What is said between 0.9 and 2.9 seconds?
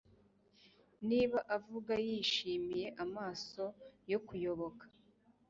Niba avuga yishimiye